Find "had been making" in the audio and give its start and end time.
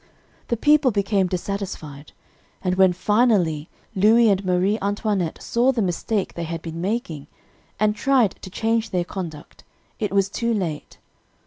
6.45-7.27